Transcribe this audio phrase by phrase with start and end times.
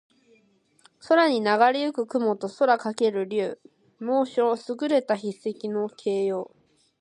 [0.99, 3.59] 空にながれ行く雲と空翔ける竜。
[3.99, 6.51] 能書（すぐれた筆跡）の形容。